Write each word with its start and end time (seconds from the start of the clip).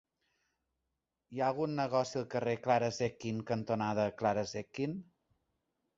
Hi 1.35 1.41
ha 1.43 1.49
algun 1.53 1.75
negoci 1.81 2.19
al 2.21 2.25
carrer 2.33 2.55
Clara 2.63 2.89
Zetkin 2.97 3.47
cantonada 3.53 4.11
Clara 4.23 4.47
Zetkin? 4.55 5.01